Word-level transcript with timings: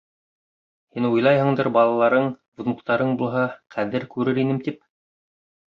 Һин 0.95 1.07
уйлайһыңдыр 1.09 1.69
балаларың, 1.77 2.27
внуктарың 2.63 3.15
булһа, 3.21 3.47
ҡәҙер 3.77 4.11
күрер 4.17 4.45
инем 4.47 4.69
тип. 4.69 4.87